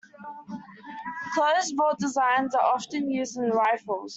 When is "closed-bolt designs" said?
1.35-2.55